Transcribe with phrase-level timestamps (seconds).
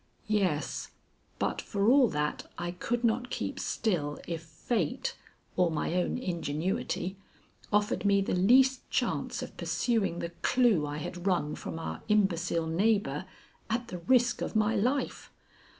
[0.33, 0.89] Yes,
[1.37, 5.15] but for all that I could not keep still if fate,
[5.55, 7.17] or my own ingenuity,
[7.71, 12.65] offered me the least chance of pursuing the clue I had wrung from our imbecile
[12.65, 13.25] neighbor
[13.69, 15.29] at the risk of my life.